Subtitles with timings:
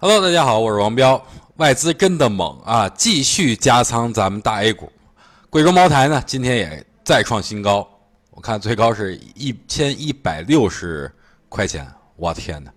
[0.00, 1.20] Hello，大家好，我是王彪。
[1.56, 4.88] 外资真的猛啊，继续加仓咱们大 A 股。
[5.50, 7.84] 贵州茅台呢，今天也再创新高，
[8.30, 11.12] 我看最高是一千一百六十
[11.48, 11.84] 块钱。
[12.14, 12.70] 我天哪，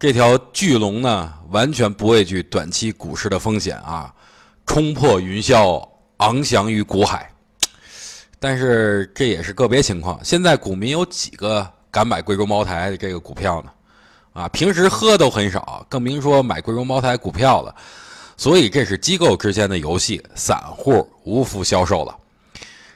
[0.00, 4.12] 这条巨龙呢，完全不畏惧短期股市的风险啊，
[4.66, 7.30] 冲破云霄，昂翔于股海。
[8.40, 13.70] 但是这也是个别情况，现在股民有几个敢买贵州茅台这个股票呢？
[14.32, 17.74] 啊，平时喝都很少，更别说买贵州茅台股票了。
[18.36, 22.16] 所以这是机构之间的游戏，散户无福消受了。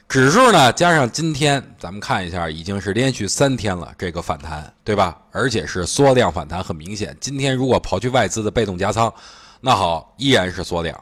[0.07, 5.17] 指数呢，加上今天咱们看一下，已经是连续三天了这个反弹，对吧？
[5.31, 7.17] 而且是缩量反弹，很明显。
[7.19, 9.11] 今天如果刨去外资的被动加仓，
[9.59, 10.97] 那好，依然是缩量。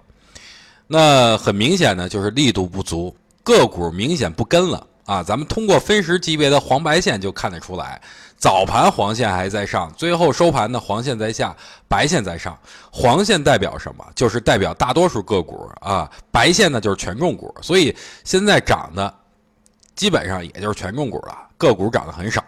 [0.88, 4.88] 那很明显呢，就是力度不足，个股明显不跟了。
[5.05, 7.99] 啊，咱们通过分时级别的黄白线就看得出来，
[8.37, 11.55] 早盘黄线还在上，最后收盘呢黄线在下，
[11.87, 12.57] 白线在上。
[12.91, 14.05] 黄线代表什么？
[14.15, 17.53] 就是代表大多数个股啊，白线呢就是权重股。
[17.61, 19.13] 所以现在涨的
[19.95, 22.43] 基本上也就是权重股了，个股涨得很少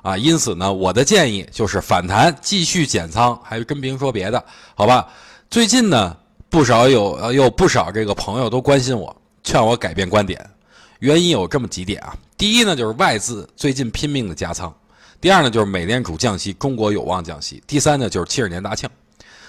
[0.00, 0.16] 啊。
[0.16, 4.42] 因此呢，我的建议就是反弹继续减仓，还真别说别的，
[4.74, 5.08] 好吧？
[5.50, 6.16] 最近呢，
[6.48, 10.38] 不少有有不少这个朋友都关心我，劝我改变观点。
[10.98, 14.74] 原因有这么几点啊，第一呢就是外资最近拼命的加仓，
[15.20, 18.88] 第二呢就是美联储降息，中国有望降息，第三呢就是七十年大庆。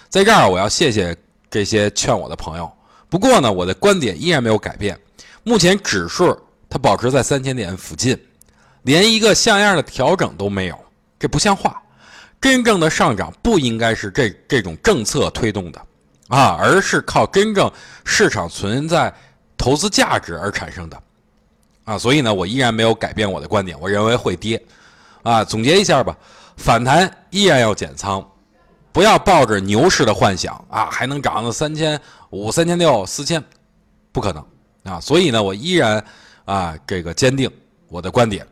[0.10, 1.16] 在这儿我要谢谢
[1.50, 2.72] 这些劝我的朋友，
[3.10, 5.00] 不过呢我的观点依然没有改变。
[5.44, 6.38] 目前指数
[6.70, 8.20] 它保持在三千点附近，
[8.84, 10.78] 连一个像样的调整都没有，
[11.18, 11.82] 这不像话。
[12.42, 15.82] 真正的上涨不应该是这这种政策推动的
[16.30, 17.70] 啊，而是靠真正
[18.06, 19.14] 市场存在
[19.58, 21.02] 投资价值而产生的。
[21.90, 24.62] 啊，所以呢，我依然没有改变我的观点，我认为会跌，
[25.24, 26.16] 啊，总结一下吧，
[26.56, 28.24] 反弹依然要减仓，
[28.92, 33.44] 不要抱着牛市的幻想啊，还能涨到三千五、三千六、四千，
[34.12, 34.46] 不可能
[34.84, 36.06] 啊，所以呢，我依然
[36.46, 37.50] 啊这个坚定
[37.88, 38.46] 我的观点，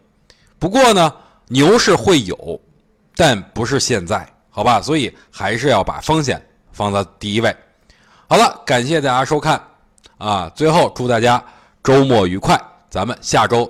[0.58, 1.14] 不过呢，
[1.48, 2.60] 牛市会有，
[3.16, 7.56] 但不是现在，好吧，所以还是要把风险放在第一位。
[8.28, 9.62] 好了，感谢大家收看，
[10.18, 11.40] 啊，最后祝大家
[11.84, 12.60] 周末愉快。
[12.90, 13.70] 咱们下周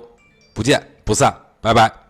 [0.54, 2.07] 不见不散，拜拜。